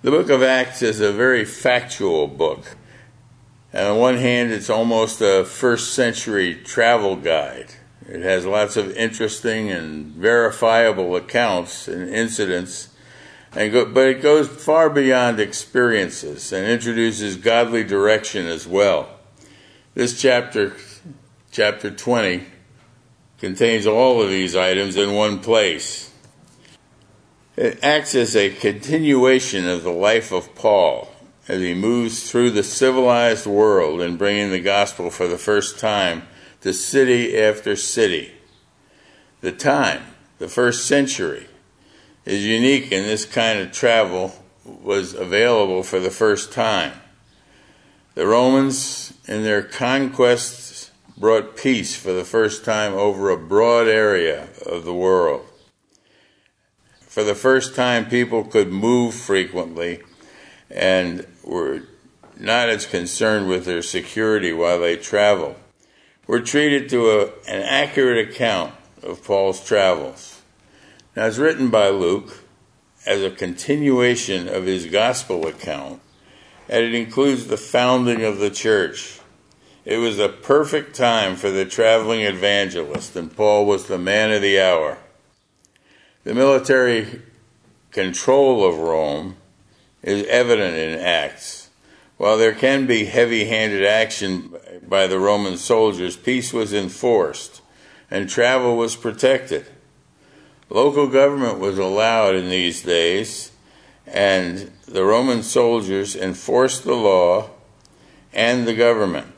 [0.00, 2.76] The book of Acts is a very factual book.
[3.72, 7.74] And on one hand, it's almost a first century travel guide.
[8.08, 12.90] It has lots of interesting and verifiable accounts and incidents,
[13.56, 19.08] and go, but it goes far beyond experiences and introduces godly direction as well.
[19.94, 20.76] This chapter,
[21.50, 22.44] chapter 20,
[23.40, 26.07] contains all of these items in one place.
[27.58, 31.10] It acts as a continuation of the life of Paul
[31.48, 36.28] as he moves through the civilized world and bringing the gospel for the first time
[36.60, 38.30] to city after city.
[39.40, 40.04] The time,
[40.38, 41.48] the first century,
[42.24, 46.92] is unique in this kind of travel was available for the first time.
[48.14, 54.46] The Romans, in their conquests, brought peace for the first time over a broad area
[54.64, 55.47] of the world
[57.08, 60.00] for the first time, people could move frequently
[60.70, 61.80] and were
[62.38, 65.56] not as concerned with their security while they traveled.
[66.26, 70.42] We're treated to a, an accurate account of Paul's travels.
[71.16, 72.44] Now, it's written by Luke
[73.06, 76.02] as a continuation of his gospel account,
[76.68, 79.18] and it includes the founding of the church.
[79.86, 84.42] It was a perfect time for the traveling evangelist, and Paul was the man of
[84.42, 84.98] the hour.
[86.28, 87.22] The military
[87.90, 89.36] control of Rome
[90.02, 91.70] is evident in Acts.
[92.18, 94.54] While there can be heavy handed action
[94.86, 97.62] by the Roman soldiers, peace was enforced
[98.10, 99.68] and travel was protected.
[100.68, 103.52] Local government was allowed in these days,
[104.06, 107.48] and the Roman soldiers enforced the law
[108.34, 109.28] and the government.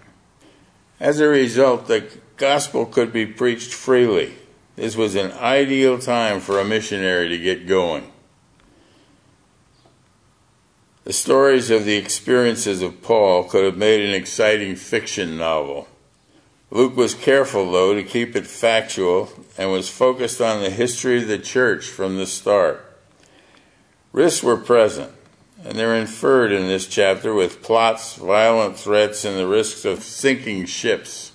[0.99, 4.40] As a result, the gospel could be preached freely.
[4.81, 8.11] This was an ideal time for a missionary to get going.
[11.05, 15.87] The stories of the experiences of Paul could have made an exciting fiction novel.
[16.71, 21.29] Luke was careful, though, to keep it factual and was focused on the history of
[21.29, 22.83] the church from the start.
[24.15, 25.13] Risks were present,
[25.63, 30.65] and they're inferred in this chapter with plots, violent threats, and the risks of sinking
[30.65, 31.33] ships.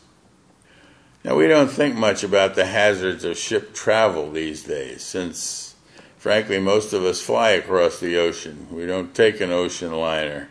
[1.26, 5.74] Now, we don't think much about the hazards of ship travel these days, since,
[6.20, 8.68] frankly, most of us fly across the ocean.
[8.70, 10.50] We don't take an ocean liner.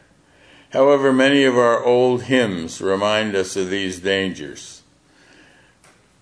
[0.73, 4.83] However, many of our old hymns remind us of these dangers.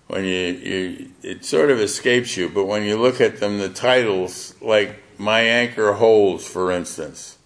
[0.05, 3.69] When you, you, it sort of escapes you, but when you look at them, the
[3.69, 7.39] titles, like My Anchor Holds, for instance,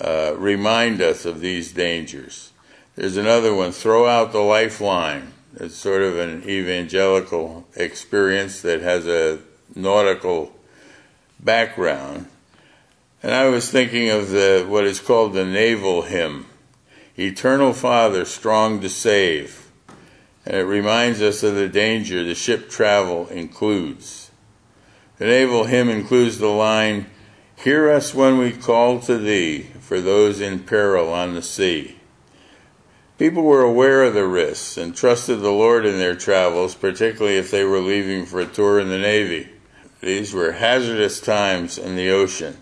[0.00, 2.50] uh, remind us of these dangers.
[2.96, 9.06] There's another one, Throw Out the Lifeline it's sort of an evangelical experience that has
[9.06, 9.40] a
[9.74, 10.52] nautical
[11.38, 12.26] background.
[13.22, 16.46] And I was thinking of the what is called the naval hymn,
[17.18, 19.70] Eternal Father, strong to save.
[20.44, 24.30] And it reminds us of the danger the ship travel includes.
[25.18, 27.06] The naval hymn includes the line,
[27.56, 31.96] Hear us when we call to thee for those in peril on the sea.
[33.22, 37.52] People were aware of the risks and trusted the Lord in their travels, particularly if
[37.52, 39.48] they were leaving for a tour in the Navy.
[40.00, 42.56] These were hazardous times in the ocean,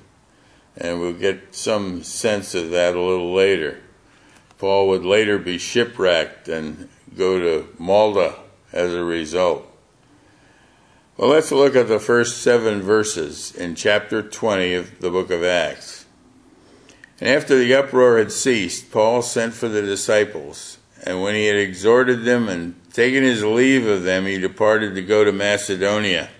[0.76, 3.80] and we'll get some sense of that a little later.
[4.58, 8.34] Paul would later be shipwrecked and go to Malta
[8.70, 9.66] as a result.
[11.16, 15.42] Well, let's look at the first seven verses in chapter 20 of the book of
[15.42, 15.99] Acts.
[17.20, 20.78] And after the uproar had ceased, Paul sent for the disciples.
[21.04, 25.02] And when he had exhorted them and taken his leave of them, he departed to
[25.02, 26.30] go to Macedonia.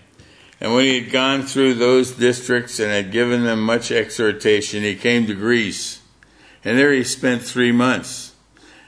[0.60, 4.94] And when he had gone through those districts and had given them much exhortation, he
[4.94, 6.00] came to Greece.
[6.64, 8.34] And there he spent three months.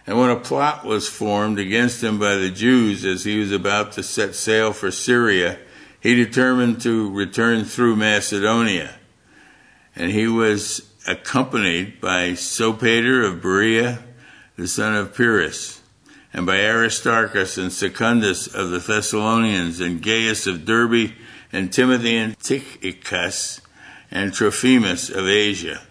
[0.07, 3.93] And when a plot was formed against him by the Jews as he was about
[3.93, 5.59] to set sail for Syria,
[6.01, 8.97] he determined to return through Macedonia.
[9.95, 14.05] And he was accompanied by Sopater of Berea,
[14.57, 15.81] the son of Pyrrhus,
[16.33, 21.13] and by Aristarchus and Secundus of the Thessalonians, and Gaius of Derbe,
[21.53, 23.61] and Timothy and Tychicus,
[24.11, 25.83] and Trophimus of Asia.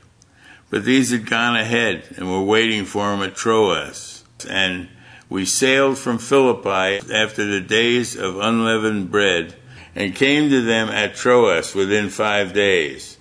[0.69, 4.23] But these had gone ahead and were waiting for him at Troas.
[4.49, 4.87] And
[5.29, 9.55] we sailed from Philippi after the days of unleavened bread,
[9.93, 13.17] and came to them at Troas within five days.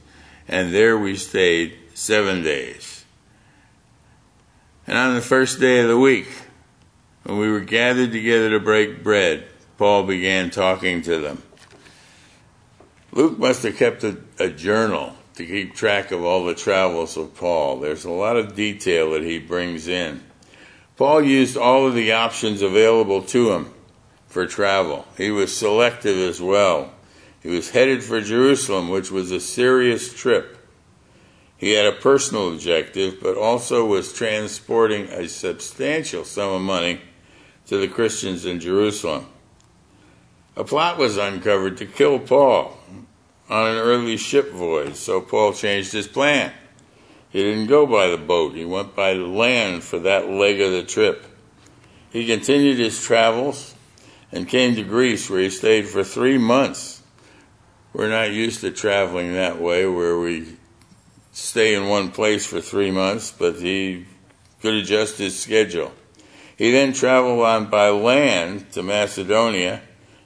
[0.47, 3.05] And there we stayed seven days.
[4.87, 6.29] And on the first day of the week,
[7.25, 11.43] when we were gathered together to break bread, Paul began talking to them.
[13.13, 17.35] Luke must have kept a, a journal to keep track of all the travels of
[17.35, 17.81] Paul.
[17.81, 20.23] There's a lot of detail that he brings in.
[20.97, 23.75] Paul used all of the options available to him
[24.27, 25.07] for travel.
[25.19, 26.93] He was selective as well.
[27.43, 30.57] He was headed for Jerusalem, which was a serious trip.
[31.61, 37.03] He had a personal objective, but also was transporting a substantial sum of money
[37.67, 39.27] to the Christians in Jerusalem.
[40.57, 42.79] A plot was uncovered to kill Paul
[43.51, 46.51] on an early ship voyage, so Paul changed his plan.
[47.29, 50.83] He didn't go by the boat, he went by land for that leg of the
[50.83, 51.27] trip.
[52.11, 53.75] He continued his travels
[54.33, 57.03] and came to Greece, where he stayed for three months.
[57.93, 60.57] We're not used to traveling that way, where we
[61.41, 64.07] stay in one place for three months, but he
[64.61, 65.93] could adjust his schedule.
[66.57, 69.83] He then traveled on by land to Macedonia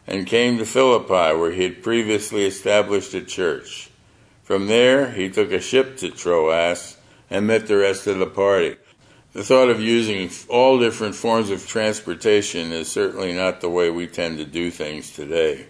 [0.06, 3.90] and came to Philippi, where he had previously established a church.
[4.42, 6.96] From there, he took a ship to Troas
[7.30, 8.76] and met the rest of the party.
[9.32, 14.06] The thought of using all different forms of transportation is certainly not the way we
[14.06, 15.66] tend to do things today.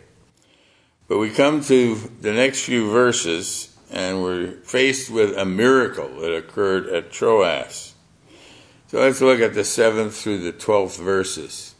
[1.06, 6.34] But we come to the next few verses, and we're faced with a miracle that
[6.34, 7.94] occurred at Troas.
[8.88, 11.76] So let's look at the seventh through the twelfth verses.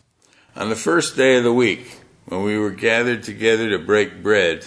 [0.55, 4.65] On the first day of the week, when we were gathered together to break bread,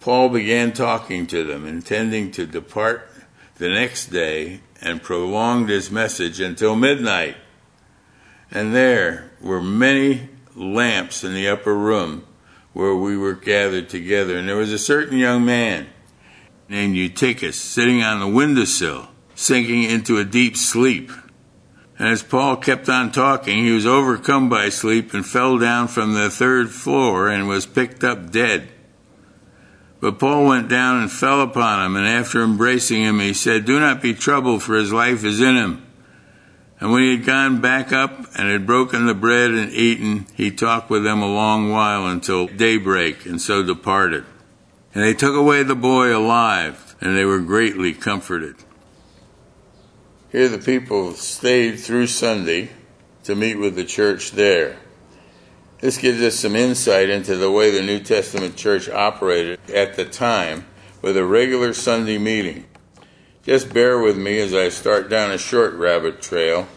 [0.00, 3.08] Paul began talking to them, intending to depart
[3.56, 7.36] the next day, and prolonged his message until midnight.
[8.50, 12.26] And there were many lamps in the upper room
[12.74, 14.36] where we were gathered together.
[14.36, 15.86] And there was a certain young man
[16.68, 21.10] named Eutychus sitting on the windowsill, sinking into a deep sleep.
[21.98, 26.14] And as Paul kept on talking, he was overcome by sleep and fell down from
[26.14, 28.68] the third floor and was picked up dead.
[30.00, 33.80] But Paul went down and fell upon him, and after embracing him, he said, Do
[33.80, 35.86] not be troubled, for his life is in him.
[36.78, 40.50] And when he had gone back up and had broken the bread and eaten, he
[40.50, 44.26] talked with them a long while until daybreak, and so departed.
[44.96, 48.56] And they took away the boy alive, and they were greatly comforted.
[50.32, 52.70] Here the people stayed through Sunday
[53.24, 54.78] to meet with the church there.
[55.80, 60.06] This gives us some insight into the way the New Testament church operated at the
[60.06, 60.64] time
[61.02, 62.64] with a regular Sunday meeting.
[63.42, 66.68] Just bear with me as I start down a short rabbit trail.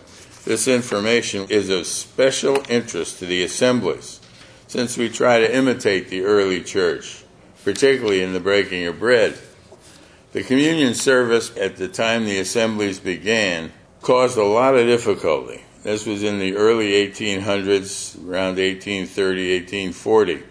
[0.43, 4.19] This information is of special interest to the assemblies
[4.67, 7.23] since we try to imitate the early church,
[7.63, 9.37] particularly in the breaking of bread.
[10.31, 13.71] The communion service at the time the assemblies began
[14.01, 15.63] caused a lot of difficulty.
[15.83, 20.43] This was in the early 1800s, around 1830, 1840.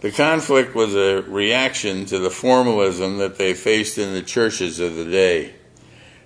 [0.00, 4.96] The conflict was a reaction to the formalism that they faced in the churches of
[4.96, 5.54] the day.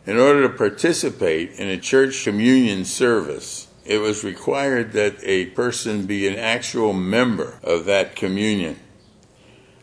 [0.06, 6.06] In order to participate in a church communion service, it was required that a person
[6.06, 8.78] be an actual member of that communion.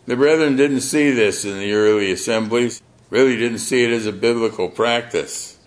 [0.06, 4.12] The brethren didn't see this in the early assemblies, really didn't see it as a
[4.12, 5.58] biblical practice.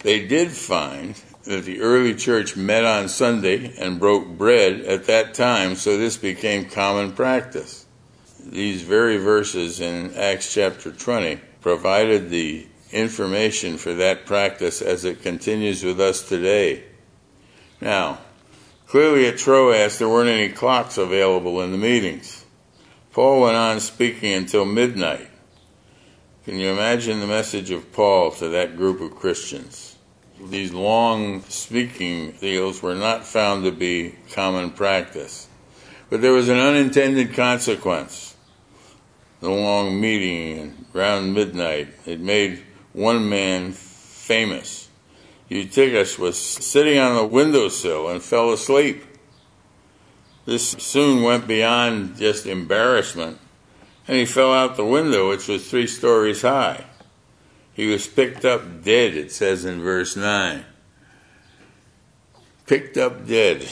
[0.00, 5.32] They did find that the early church met on Sunday and broke bread at that
[5.32, 7.86] time, so this became common practice.
[8.44, 15.22] These very verses in Acts chapter 20 provided the information for that practice as it
[15.22, 16.84] continues with us today.
[17.80, 18.18] Now,
[18.86, 22.39] clearly at Troas there weren't any clocks available in the meetings.
[23.12, 25.28] Paul went on speaking until midnight.
[26.44, 29.96] Can you imagine the message of Paul to that group of Christians?
[30.40, 35.48] These long speaking deals were not found to be common practice.
[36.08, 38.36] But there was an unintended consequence.
[39.40, 42.62] The long meeting around midnight, it made
[42.92, 44.88] one man famous.
[45.48, 49.04] Eutychus was sitting on a windowsill and fell asleep.
[50.46, 53.38] This soon went beyond just embarrassment,
[54.08, 56.84] and he fell out the window, which was three stories high.
[57.72, 60.64] He was picked up dead, it says in verse 9.
[62.66, 63.68] Picked up dead.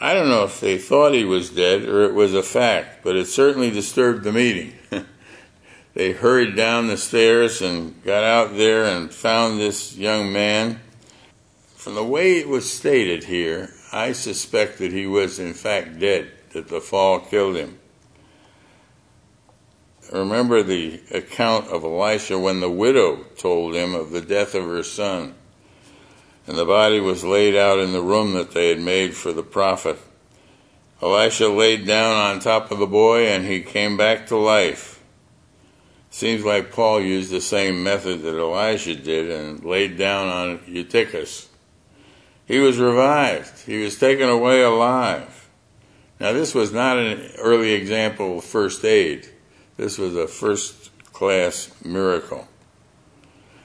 [0.00, 3.16] I don't know if they thought he was dead or it was a fact, but
[3.16, 4.72] it certainly disturbed the meeting.
[5.94, 10.80] they hurried down the stairs and got out there and found this young man.
[11.76, 16.30] From the way it was stated here, I suspect that he was in fact dead,
[16.52, 17.78] that the fall killed him.
[20.12, 24.82] Remember the account of Elisha when the widow told him of the death of her
[24.82, 25.34] son,
[26.46, 29.42] and the body was laid out in the room that they had made for the
[29.42, 29.98] prophet.
[31.02, 35.02] Elisha laid down on top of the boy, and he came back to life.
[36.10, 41.49] Seems like Paul used the same method that Elijah did and laid down on Eutychus.
[42.50, 43.60] He was revived.
[43.60, 45.48] He was taken away alive.
[46.18, 49.28] Now, this was not an early example of first aid.
[49.76, 52.48] This was a first class miracle.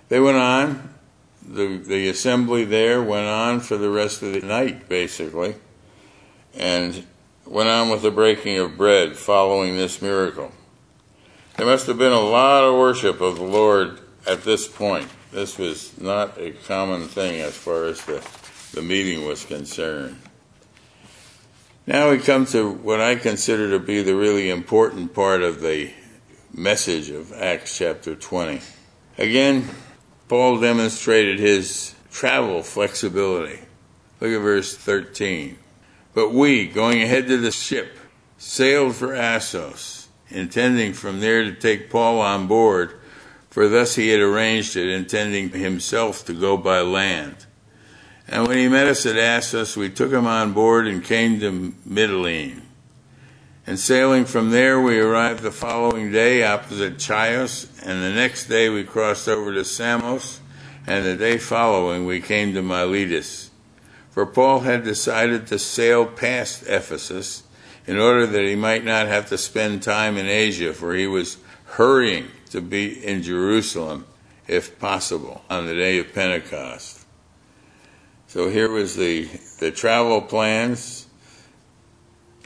[0.09, 0.93] They went on.
[1.41, 5.55] The, the assembly there went on for the rest of the night, basically,
[6.53, 7.07] and
[7.43, 10.51] went on with the breaking of bread following this miracle.
[11.57, 15.09] There must have been a lot of worship of the Lord at this point.
[15.31, 18.23] This was not a common thing as far as the,
[18.75, 20.19] the meeting was concerned.
[21.87, 25.91] Now we come to what I consider to be the really important part of the
[26.53, 28.59] message of Acts chapter 20.
[29.17, 29.69] Again,
[30.27, 33.61] Paul demonstrated his travel flexibility.
[34.19, 35.57] Look at verse 13.
[36.13, 37.97] But we, going ahead to the ship,
[38.37, 42.99] sailed for Assos, intending from there to take Paul on board,
[43.49, 47.45] for thus he had arranged it, intending himself to go by land.
[48.27, 51.73] And when he met us at Assos, we took him on board and came to
[51.87, 52.61] Mytilene.
[53.67, 58.69] And sailing from there, we arrived the following day opposite Chios, and the next day
[58.69, 60.39] we crossed over to Samos,
[60.85, 63.49] and the day following we came to Miletus.
[64.11, 67.43] For Paul had decided to sail past Ephesus
[67.87, 71.37] in order that he might not have to spend time in Asia, for he was
[71.65, 74.05] hurrying to be in Jerusalem,
[74.47, 76.94] if possible, on the day of Pentecost.
[78.35, 81.07] So here was the, the travel plans.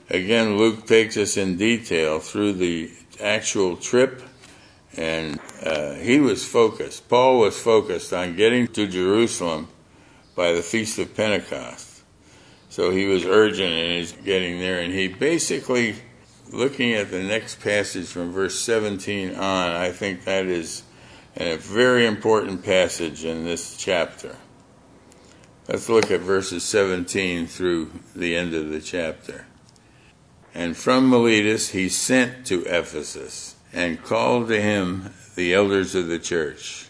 [0.08, 4.22] Again, Luke takes us in detail through the actual trip,
[4.96, 7.10] and uh, he was focused.
[7.10, 9.68] Paul was focused on getting to Jerusalem
[10.36, 12.04] by the Feast of Pentecost.
[12.70, 15.96] So he was urgent in his getting there, and he basically,
[16.54, 20.84] looking at the next passage from verse 17 on, I think that is
[21.36, 24.36] a very important passage in this chapter.
[25.72, 29.46] Let's look at verses 17 through the end of the chapter.
[30.52, 36.18] And from Miletus he sent to Ephesus and called to him the elders of the
[36.18, 36.88] church.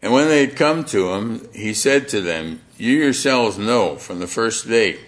[0.00, 4.20] And when they had come to him, he said to them, You yourselves know from
[4.20, 4.98] the first day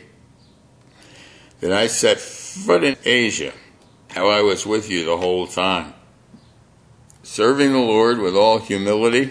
[1.60, 3.54] that I set foot in Asia,
[4.10, 5.94] how I was with you the whole time,
[7.22, 9.30] serving the Lord with all humility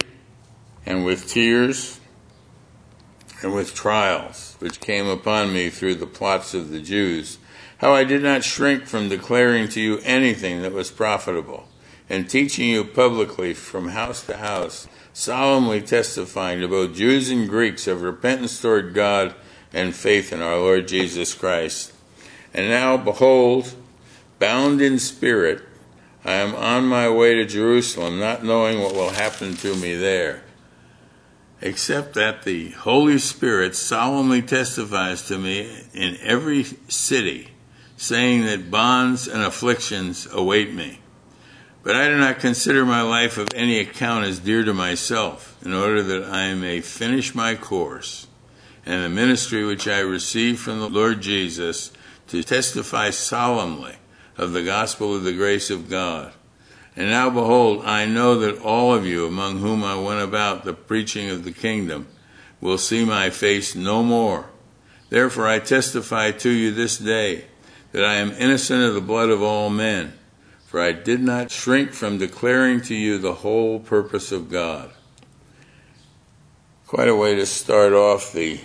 [0.87, 2.00] and with tears
[3.41, 7.39] and with trials which came upon me through the plots of the Jews,
[7.79, 11.67] how I did not shrink from declaring to you anything that was profitable,
[12.09, 17.87] and teaching you publicly from house to house, solemnly testifying to both Jews and Greeks
[17.87, 19.33] of repentance toward God
[19.73, 21.93] and faith in our Lord Jesus Christ.
[22.53, 23.73] And now, behold,
[24.37, 25.63] bound in spirit,
[26.23, 30.43] I am on my way to Jerusalem, not knowing what will happen to me there
[31.61, 37.51] except that the Holy Spirit solemnly testifies to me in every city,
[37.97, 40.99] saying that bonds and afflictions await me.
[41.83, 45.73] But I do not consider my life of any account as dear to myself, in
[45.73, 48.27] order that I may finish my course
[48.85, 51.91] and the ministry which I received from the Lord Jesus
[52.27, 53.95] to testify solemnly
[54.37, 56.33] of the gospel of the grace of God
[56.95, 60.73] and now behold, I know that all of you among whom I went about the
[60.73, 62.07] preaching of the kingdom
[62.59, 64.49] will see my face no more.
[65.09, 67.45] Therefore I testify to you this day
[67.91, 70.13] that I am innocent of the blood of all men,
[70.65, 74.91] for I did not shrink from declaring to you the whole purpose of God.
[76.87, 78.59] Quite a way to start off the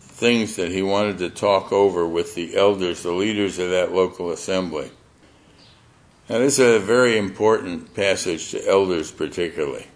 [0.00, 4.30] things that he wanted to talk over with the elders, the leaders of that local
[4.30, 4.90] assembly.
[6.30, 9.88] Now, this is a very important passage to elders, particularly.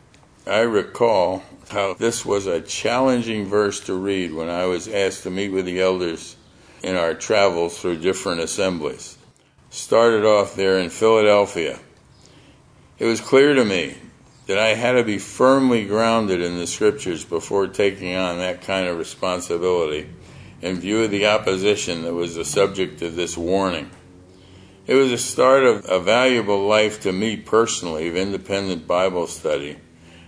[0.45, 5.31] I recall how this was a challenging verse to read when I was asked to
[5.31, 6.35] meet with the elders
[6.83, 9.17] in our travels through different assemblies.
[9.71, 11.79] Started off there in Philadelphia.
[12.99, 13.95] It was clear to me
[14.49, 18.89] that I had to be firmly grounded in the scriptures before taking on that kind
[18.89, 20.11] of responsibility
[20.61, 23.89] in view of the opposition that was the subject of this warning.
[24.87, 29.79] It was a start of a valuable life to me personally of independent Bible study,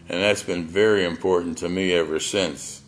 [0.08, 2.80] and that's been very important to me ever since.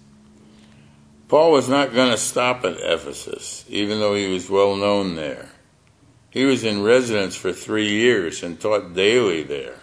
[1.28, 5.50] Paul was not going to stop at Ephesus, even though he was well known there.
[6.30, 9.80] He was in residence for three years and taught daily there.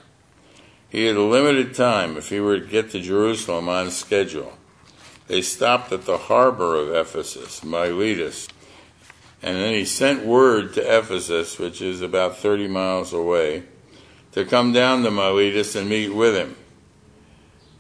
[0.90, 4.58] He had a limited time if he were to get to Jerusalem on schedule.
[5.28, 8.48] They stopped at the harbor of Ephesus, Miletus,
[9.42, 13.64] and then he sent word to Ephesus, which is about 30 miles away,
[14.32, 16.56] to come down to Miletus and meet with him.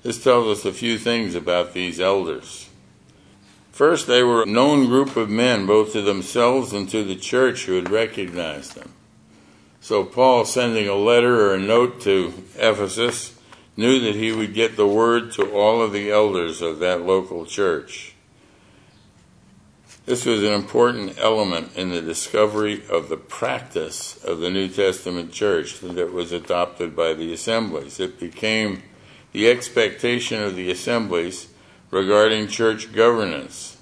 [0.04, 2.70] This tells us a few things about these elders.
[3.72, 7.66] First, they were a known group of men, both to themselves and to the church,
[7.66, 8.94] who had recognized them.
[9.82, 13.38] So, Paul, sending a letter or a note to Ephesus,
[13.78, 17.46] knew that he would get the word to all of the elders of that local
[17.46, 18.15] church.
[20.06, 25.32] This was an important element in the discovery of the practice of the New Testament
[25.32, 28.00] church that was adopted by the assemblies.
[28.00, 28.84] It became
[29.32, 31.48] the expectation of the assemblies
[31.90, 33.78] regarding church governance,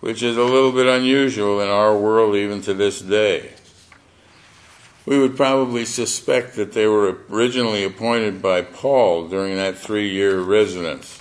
[0.00, 3.50] which is a little bit unusual in our world even to this day.
[5.04, 10.40] We would probably suspect that they were originally appointed by Paul during that three year
[10.40, 11.20] residence.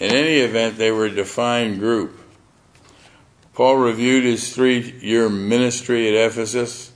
[0.00, 2.20] In any event, they were a defined group
[3.56, 6.92] Paul reviewed his three year ministry at Ephesus.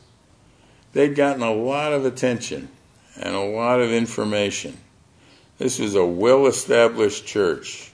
[0.93, 2.69] They'd gotten a lot of attention
[3.19, 4.77] and a lot of information.
[5.57, 7.93] This was a well established church.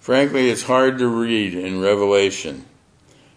[0.00, 2.64] Frankly, it's hard to read in Revelation.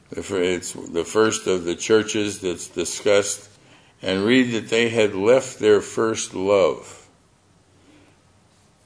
[0.10, 3.50] It's the first of the churches that's discussed,
[4.02, 7.10] and read that they had left their first love.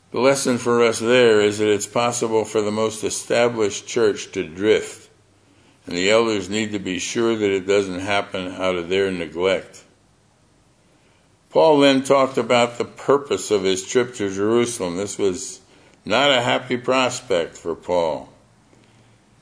[0.10, 4.44] The lesson for us there is that it's possible for the most established church to
[4.44, 5.03] drift
[5.86, 9.84] and the elders need to be sure that it doesn't happen out of their neglect.
[11.50, 14.98] Paul then talked about the purpose of his trip to Jerusalem.
[14.98, 15.62] This was
[16.06, 18.30] not a happy prospect for Paul,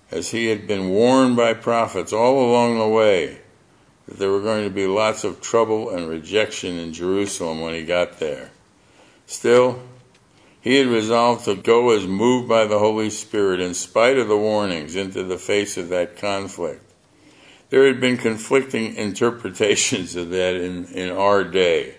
[0.09, 3.39] as he had been warned by prophets all along the way
[4.07, 7.83] that there were going to be lots of trouble and rejection in Jerusalem when he
[7.83, 8.51] got there.
[9.25, 9.81] Still,
[10.61, 14.37] he had resolved to go as moved by the Holy Spirit in spite of the
[14.37, 16.83] warnings into the face of that conflict.
[17.71, 21.95] There had been conflicting interpretations of that in, in our day.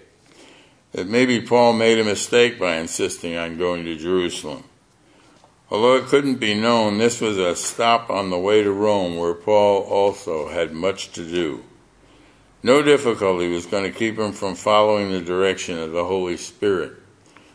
[0.93, 4.65] That maybe Paul made a mistake by insisting on going to Jerusalem.
[5.71, 9.33] Although it couldn't be known, this was a stop on the way to Rome where
[9.33, 11.65] Paul also had much to do.
[12.63, 17.02] No difficulty was going to keep him from following the direction of the Holy Spirit.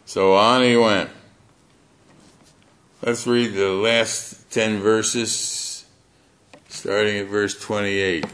[0.07, 1.09] So on he went.
[3.01, 5.85] Let's read the last 10 verses,
[6.69, 8.25] starting at verse 28.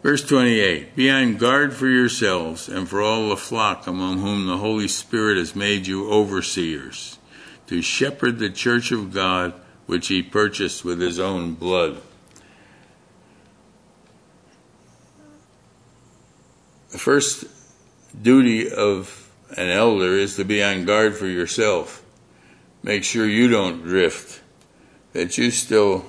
[0.00, 4.58] Verse 28 Be on guard for yourselves and for all the flock among whom the
[4.58, 7.18] Holy Spirit has made you overseers,
[7.66, 9.54] to shepherd the church of God
[9.86, 12.00] which he purchased with his own blood.
[16.90, 17.44] The first
[18.22, 22.04] duty of an elder is to be on guard for yourself.
[22.82, 24.42] Make sure you don't drift,
[25.12, 26.04] that you still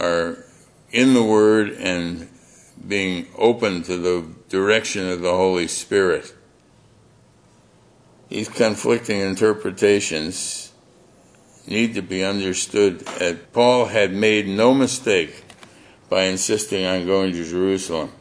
[0.00, 0.44] are
[0.90, 2.28] in the Word and
[2.86, 6.34] being open to the direction of the Holy Spirit.
[8.28, 10.72] These conflicting interpretations
[11.66, 13.00] need to be understood.
[13.00, 15.44] That Paul had made no mistake
[16.08, 18.12] by insisting on going to Jerusalem.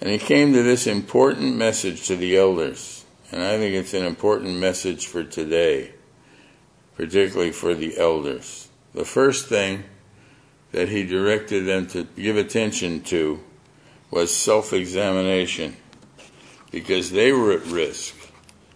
[0.00, 2.97] And he came to this important message to the elders.
[3.30, 5.92] And I think it's an important message for today,
[6.96, 8.68] particularly for the elders.
[8.94, 9.84] The first thing
[10.72, 13.42] that he directed them to give attention to
[14.10, 15.76] was self examination,
[16.70, 18.14] because they were at risk.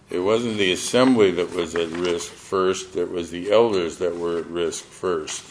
[0.09, 4.37] It wasn't the assembly that was at risk first, it was the elders that were
[4.37, 5.43] at risk first.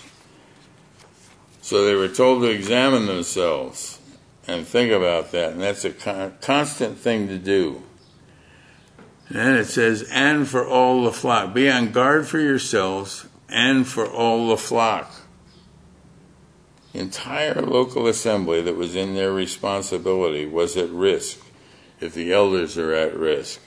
[1.62, 4.00] So they were told to examine themselves
[4.46, 7.82] and think about that, and that's a con- constant thing to do.
[9.34, 11.54] And it says, and for all the flock.
[11.54, 15.10] Be on guard for yourselves and for all the flock.
[16.92, 21.40] The entire local assembly that was in their responsibility was at risk
[21.98, 23.62] if the elders are at risk.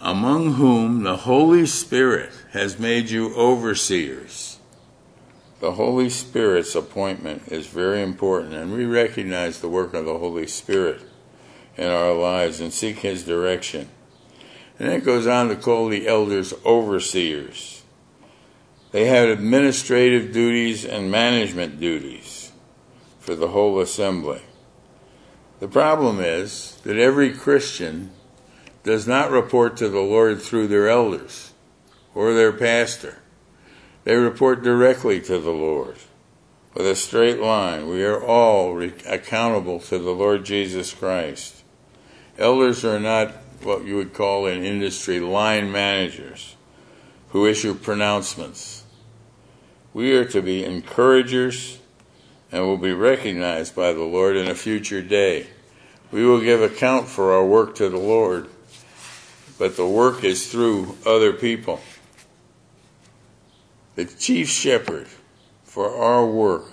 [0.00, 4.60] Among whom the Holy Spirit has made you overseers.
[5.58, 10.46] The Holy Spirit's appointment is very important, and we recognize the work of the Holy
[10.46, 11.07] Spirit
[11.78, 13.88] in our lives and seek His direction.
[14.78, 17.82] And it goes on to call the elders overseers.
[18.90, 22.52] They have administrative duties and management duties
[23.18, 24.42] for the whole assembly.
[25.60, 28.12] The problem is that every Christian
[28.84, 31.52] does not report to the Lord through their elders
[32.14, 33.18] or their pastor.
[34.04, 35.96] They report directly to the Lord
[36.74, 37.88] with a straight line.
[37.88, 41.57] We are all re- accountable to the Lord Jesus Christ.
[42.38, 43.32] Elders are not
[43.64, 46.54] what you would call in industry line managers
[47.30, 48.84] who issue pronouncements.
[49.92, 51.80] We are to be encouragers
[52.52, 55.48] and will be recognized by the Lord in a future day.
[56.12, 58.48] We will give account for our work to the Lord,
[59.58, 61.80] but the work is through other people.
[63.96, 65.08] The chief shepherd
[65.64, 66.70] for our work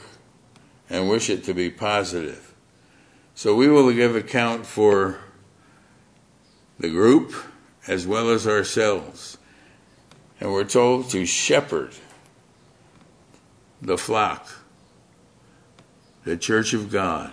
[0.92, 2.54] and wish it to be positive.
[3.34, 5.20] So we will give account for
[6.80, 7.34] the group
[7.88, 9.38] as well as ourselves.
[10.40, 11.94] And we're told to shepherd
[13.82, 14.48] the flock,
[16.24, 17.32] the church of God.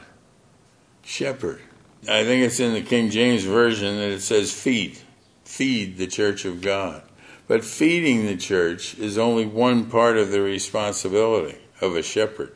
[1.05, 1.61] Shepherd.
[2.03, 4.99] I think it's in the King James Version that it says feed.
[5.45, 7.03] Feed the church of God.
[7.49, 12.55] But feeding the church is only one part of the responsibility of a shepherd.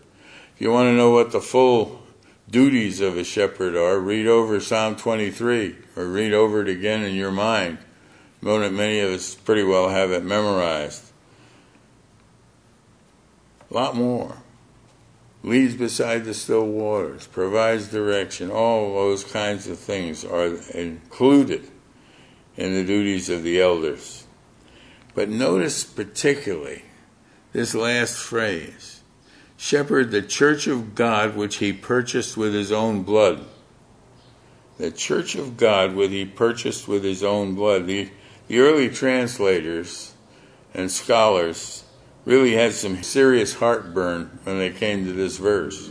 [0.55, 2.06] If you want to know what the full
[2.51, 7.15] duties of a shepherd are, read over Psalm 23 or read over it again in
[7.15, 7.79] your mind.
[8.41, 11.11] Many of us pretty well have it memorized.
[13.71, 14.37] A lot more.
[15.43, 21.71] Leads beside the still waters, provides direction, all those kinds of things are included
[22.57, 24.27] in the duties of the elders.
[25.15, 26.85] But notice particularly
[27.53, 28.96] this last phrase
[29.57, 33.45] shepherd the church of God which he purchased with his own blood.
[34.79, 37.87] The church of God which he purchased with his own blood.
[37.87, 38.11] The,
[38.49, 40.14] the early translators
[40.75, 41.85] and scholars
[42.25, 45.90] really had some serious heartburn when they came to this verse.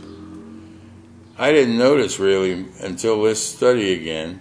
[1.38, 4.40] I didn't notice really until this study again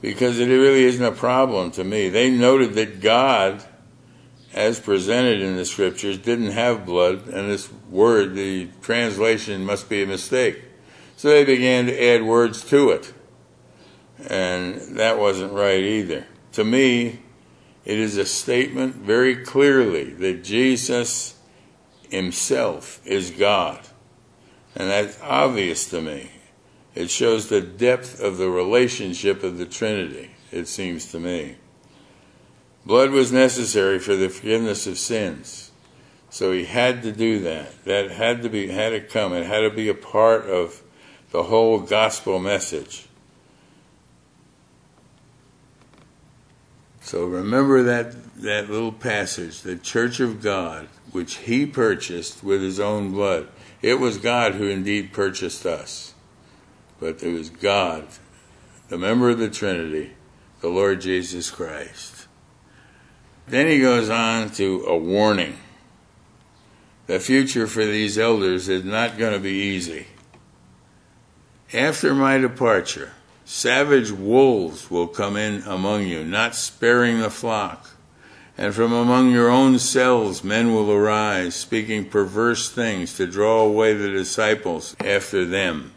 [0.00, 2.08] because it really isn't a problem to me.
[2.08, 3.64] They noted that God
[4.56, 10.02] as presented in the scriptures, didn't have blood, and this word, the translation, must be
[10.02, 10.64] a mistake.
[11.16, 13.12] So they began to add words to it,
[14.28, 16.26] and that wasn't right either.
[16.52, 17.20] To me,
[17.84, 21.38] it is a statement very clearly that Jesus
[22.08, 23.80] himself is God.
[24.74, 26.30] And that's obvious to me.
[26.94, 31.56] It shows the depth of the relationship of the Trinity, it seems to me.
[32.86, 35.72] Blood was necessary for the forgiveness of sins.
[36.30, 37.84] So he had to do that.
[37.84, 39.32] That had to be had to come.
[39.32, 40.82] It had to be a part of
[41.32, 43.08] the whole gospel message.
[47.00, 52.78] So remember that that little passage, the church of God, which he purchased with his
[52.78, 53.48] own blood.
[53.82, 56.14] It was God who indeed purchased us.
[57.00, 58.06] But it was God,
[58.88, 60.12] the member of the Trinity,
[60.60, 62.15] the Lord Jesus Christ.
[63.48, 65.58] Then he goes on to a warning.
[67.06, 70.08] The future for these elders is not going to be easy.
[71.72, 73.12] After my departure,
[73.44, 77.90] savage wolves will come in among you, not sparing the flock.
[78.58, 83.92] And from among your own selves men will arise, speaking perverse things to draw away
[83.92, 85.92] the disciples after them.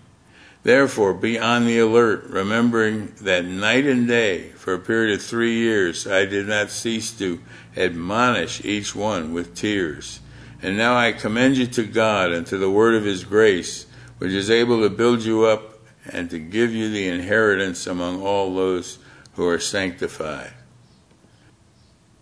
[0.63, 5.55] Therefore, be on the alert, remembering that night and day, for a period of three
[5.55, 7.39] years, I did not cease to
[7.77, 10.19] admonish each one with tears.
[10.61, 13.85] And now I commend you to God and to the word of his grace,
[14.17, 15.79] which is able to build you up
[16.11, 18.99] and to give you the inheritance among all those
[19.33, 20.51] who are sanctified.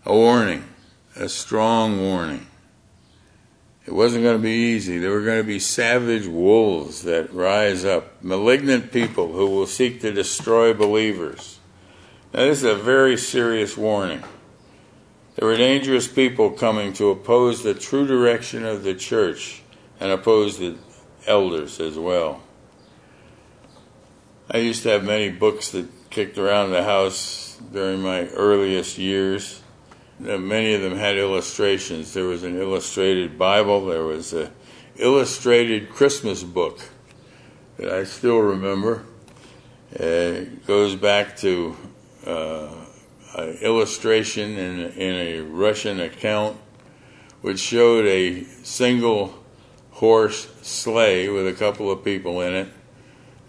[0.04, 0.64] A warning,
[1.16, 2.46] a strong warning.
[3.88, 4.98] It wasn't going to be easy.
[4.98, 10.02] There were going to be savage wolves that rise up, malignant people who will seek
[10.02, 11.58] to destroy believers.
[12.34, 14.22] Now, this is a very serious warning.
[15.36, 19.62] There were dangerous people coming to oppose the true direction of the church
[19.98, 20.76] and oppose the
[21.26, 22.42] elders as well.
[24.50, 29.62] I used to have many books that kicked around the house during my earliest years
[30.18, 32.12] many of them had illustrations.
[32.12, 33.86] There was an illustrated Bible.
[33.86, 34.50] There was an
[34.96, 36.80] illustrated Christmas book
[37.76, 39.04] that I still remember.
[39.92, 41.76] it goes back to
[42.26, 42.68] uh,
[43.36, 46.58] an illustration in, in a Russian account
[47.40, 49.32] which showed a single
[49.92, 52.68] horse sleigh with a couple of people in it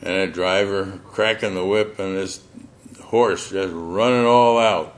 [0.02, 2.42] and a driver cracking the whip and this
[3.06, 4.96] horse just running all out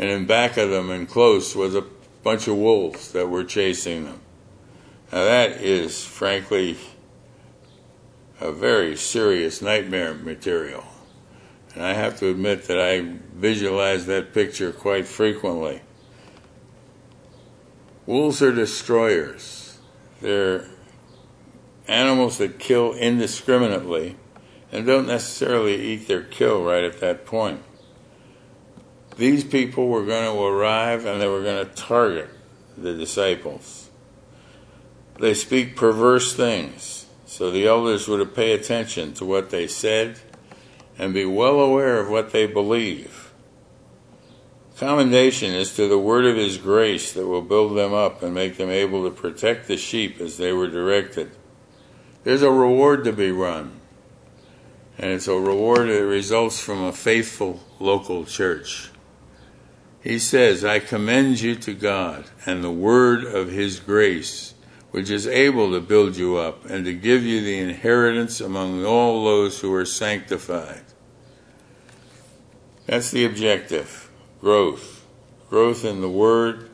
[0.00, 1.84] and in back of them and close was a
[2.22, 4.18] bunch of wolves that were chasing them.
[5.12, 6.78] Now that is frankly
[8.40, 10.84] a very serious nightmare material.
[11.74, 15.82] And I have to admit that I visualize that picture quite frequently.
[18.06, 19.80] Wolves are destroyers.
[20.22, 20.66] They're
[21.86, 24.16] animals that kill indiscriminately
[24.72, 27.62] and don't necessarily eat their kill right at that point
[29.16, 32.30] these people were going to arrive and they were going to target
[32.76, 33.90] the disciples.
[35.18, 40.18] They speak perverse things, so the elders were to pay attention to what they said
[40.98, 43.32] and be well aware of what they believe.
[44.78, 48.56] Commendation is to the word of his grace that will build them up and make
[48.56, 51.30] them able to protect the sheep as they were directed.
[52.24, 53.78] There's a reward to be run,
[54.96, 58.90] and it's a reward that results from a faithful local church.
[60.02, 64.54] He says, I commend you to God and the word of his grace,
[64.90, 69.24] which is able to build you up and to give you the inheritance among all
[69.24, 70.82] those who are sanctified.
[72.86, 74.10] That's the objective
[74.40, 75.06] growth.
[75.48, 76.70] Growth in the Word,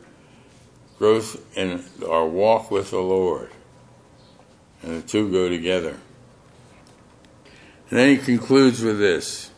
[0.97, 3.51] growth in our walk with the Lord.
[4.81, 5.97] And the two go together.
[7.89, 9.51] And then he concludes with this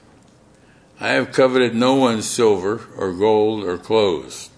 [1.02, 4.50] I have coveted no one's silver or gold or clothes.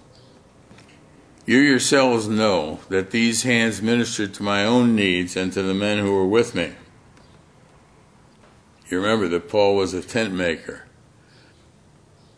[1.46, 6.00] You yourselves know that these hands ministered to my own needs and to the men
[6.00, 6.74] who were with me.
[8.90, 10.86] You remember that Paul was a tent maker.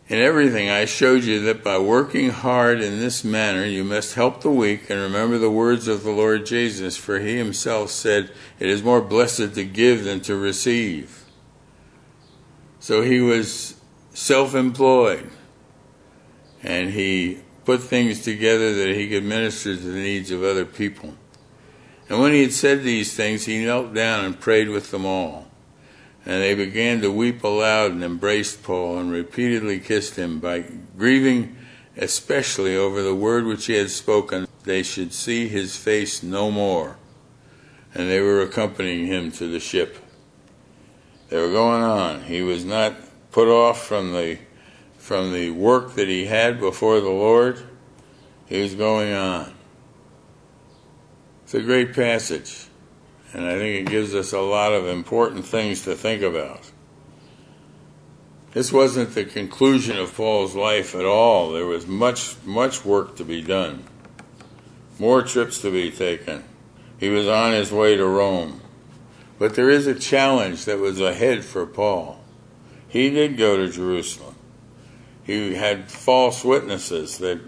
[0.09, 4.41] In everything, I showed you that by working hard in this manner, you must help
[4.41, 8.67] the weak and remember the words of the Lord Jesus, for he himself said, It
[8.67, 11.23] is more blessed to give than to receive.
[12.79, 13.75] So he was
[14.13, 15.29] self employed
[16.63, 21.13] and he put things together that he could minister to the needs of other people.
[22.09, 25.47] And when he had said these things, he knelt down and prayed with them all.
[26.25, 30.65] And they began to weep aloud and embraced Paul and repeatedly kissed him by
[30.97, 31.57] grieving
[31.97, 34.47] especially over the word which he had spoken.
[34.63, 36.97] They should see his face no more.
[37.93, 39.97] And they were accompanying him to the ship.
[41.29, 42.23] They were going on.
[42.23, 42.95] He was not
[43.33, 44.37] put off from the
[44.97, 47.61] from the work that he had before the Lord.
[48.45, 49.53] He was going on.
[51.43, 52.67] It's a great passage.
[53.33, 56.71] And I think it gives us a lot of important things to think about.
[58.51, 61.51] This wasn't the conclusion of Paul's life at all.
[61.51, 63.83] There was much, much work to be done,
[64.99, 66.43] more trips to be taken.
[66.97, 68.61] He was on his way to Rome.
[69.37, 72.22] But there is a challenge that was ahead for Paul.
[72.93, 74.35] He did go to Jerusalem.
[75.23, 77.41] He had false witnesses that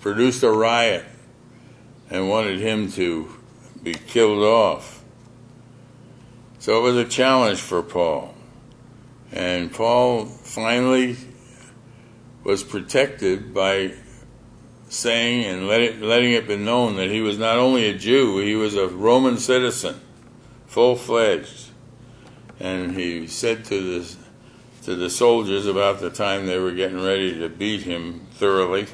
[0.00, 1.04] produced a riot
[2.08, 3.28] and wanted him to
[3.82, 5.04] be killed off.
[6.60, 8.34] So it was a challenge for Paul.
[9.30, 11.18] And Paul finally
[12.42, 13.92] was protected by
[14.88, 18.38] saying and let it, letting it be known that he was not only a Jew,
[18.38, 20.00] he was a Roman citizen,
[20.66, 21.68] full fledged.
[22.58, 24.16] And he said to the,
[24.86, 28.86] to the soldiers about the time they were getting ready to beat him thoroughly,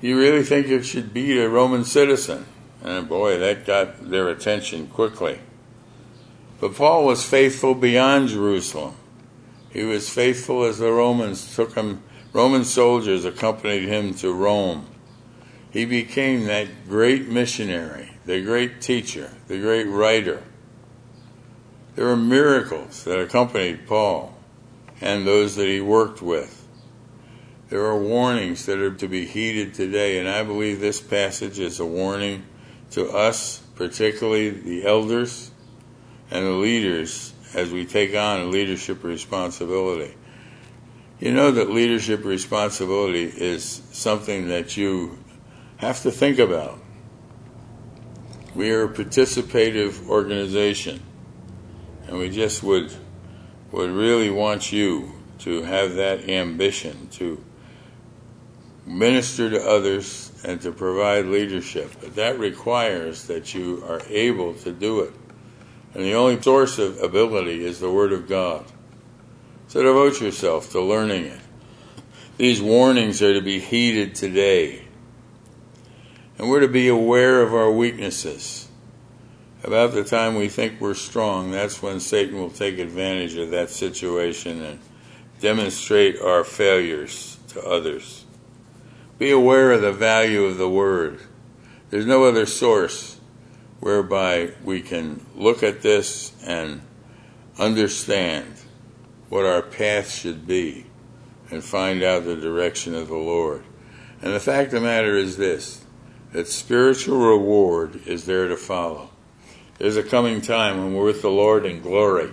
[0.00, 2.46] You really think you should beat a Roman citizen?
[2.82, 5.38] And boy, that got their attention quickly.
[6.60, 8.96] But Paul was faithful beyond Jerusalem.
[9.70, 14.88] He was faithful as the Romans took him, Roman soldiers accompanied him to Rome.
[15.70, 20.42] He became that great missionary, the great teacher, the great writer.
[21.94, 24.32] There were miracles that accompanied Paul
[25.02, 26.66] and those that he worked with.
[27.68, 31.80] There are warnings that are to be heeded today, and I believe this passage is
[31.80, 32.44] a warning
[32.92, 35.50] to us, particularly the elders
[36.30, 40.14] and the leaders as we take on leadership responsibility.
[41.18, 45.18] You know that leadership responsibility is something that you
[45.78, 46.78] have to think about.
[48.54, 51.02] We are a participative organization,
[52.06, 52.92] and we just would
[53.72, 57.42] would really want you to have that ambition to
[58.86, 61.90] minister to others and to provide leadership.
[62.00, 65.14] But that requires that you are able to do it.
[65.94, 68.64] And the only source of ability is the Word of God.
[69.68, 71.40] So devote yourself to learning it.
[72.36, 74.86] These warnings are to be heeded today.
[76.38, 78.61] And we're to be aware of our weaknesses.
[79.64, 83.70] About the time we think we're strong, that's when Satan will take advantage of that
[83.70, 84.80] situation and
[85.40, 88.24] demonstrate our failures to others.
[89.18, 91.20] Be aware of the value of the Word.
[91.90, 93.20] There's no other source
[93.78, 96.80] whereby we can look at this and
[97.56, 98.52] understand
[99.28, 100.86] what our path should be
[101.52, 103.62] and find out the direction of the Lord.
[104.20, 105.84] And the fact of the matter is this
[106.32, 109.11] that spiritual reward is there to follow.
[109.82, 112.30] There's a coming time when we're with the Lord in glory,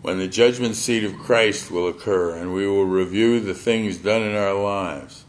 [0.00, 4.22] when the judgment seat of Christ will occur and we will review the things done
[4.22, 5.26] in our lives.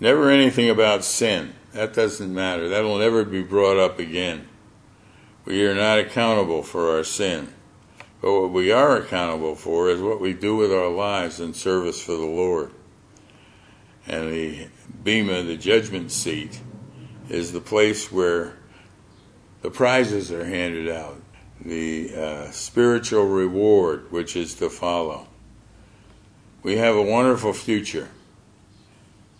[0.00, 1.54] Never anything about sin.
[1.72, 2.68] That doesn't matter.
[2.68, 4.48] That'll never be brought up again.
[5.46, 7.54] We are not accountable for our sin.
[8.20, 12.02] But what we are accountable for is what we do with our lives in service
[12.02, 12.70] for the Lord.
[14.06, 14.68] And the
[15.04, 16.60] Bema, the judgment seat,
[17.30, 18.59] is the place where
[19.62, 21.20] the prizes are handed out,
[21.64, 25.26] the uh, spiritual reward which is to follow.
[26.62, 28.08] We have a wonderful future,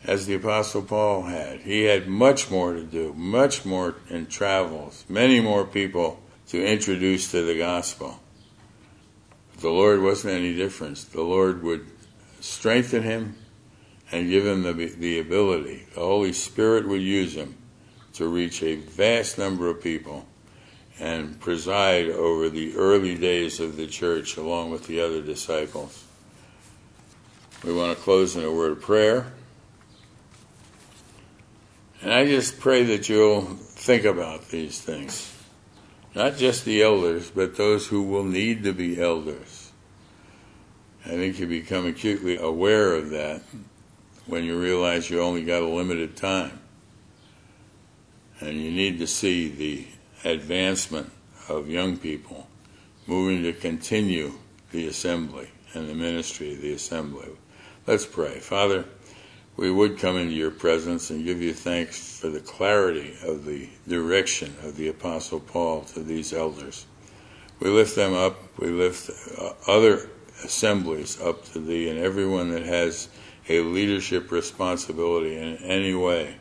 [0.04, 1.60] as the Apostle Paul had.
[1.60, 7.30] He had much more to do, much more in travels, many more people to introduce
[7.30, 8.20] to the gospel.
[9.52, 10.98] But the Lord wasn't any different.
[11.12, 11.86] The Lord would
[12.40, 13.36] strengthen him
[14.10, 15.86] and give him the, the ability.
[15.94, 17.56] The Holy Spirit would use him
[18.14, 20.26] to reach a vast number of people
[20.98, 26.04] and preside over the early days of the church along with the other disciples.
[27.64, 29.32] We want to close in a word of prayer.
[32.02, 35.34] And I just pray that you'll think about these things.
[36.14, 39.72] Not just the elders, but those who will need to be elders.
[41.04, 43.42] I think you become acutely aware of that
[44.26, 46.59] when you realize you only got a limited time
[48.40, 49.86] and you need to see the
[50.28, 51.10] advancement
[51.48, 52.48] of young people
[53.06, 54.32] moving to continue
[54.72, 57.28] the assembly and the ministry of the assembly.
[57.86, 58.38] Let's pray.
[58.38, 58.84] Father,
[59.56, 63.68] we would come into your presence and give you thanks for the clarity of the
[63.86, 66.86] direction of the Apostle Paul to these elders.
[67.58, 70.08] We lift them up, we lift uh, other
[70.44, 73.08] assemblies up to thee, and everyone that has
[73.48, 76.36] a leadership responsibility in any way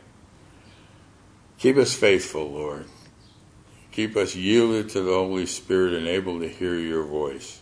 [1.60, 2.86] Keep us faithful, Lord.
[3.92, 7.60] Keep us yielded to the Holy Spirit and able to hear your voice.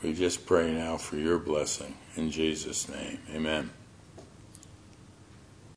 [0.00, 1.96] We just pray now for your blessing.
[2.14, 3.70] In Jesus' name, amen.